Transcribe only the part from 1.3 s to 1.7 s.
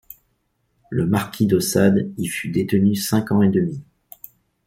de